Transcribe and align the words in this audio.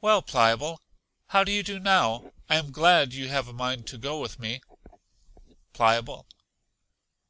Well, 0.00 0.22
Pliable, 0.22 0.80
how 1.26 1.44
do 1.44 1.52
you 1.52 1.62
do 1.62 1.78
now? 1.78 2.32
I 2.48 2.56
am 2.56 2.72
glad 2.72 3.12
you 3.12 3.28
have 3.28 3.48
a 3.48 3.52
mind 3.52 3.86
to 3.88 3.98
go 3.98 4.18
with 4.18 4.38
me. 4.38 4.62
Pliable. 5.74 6.26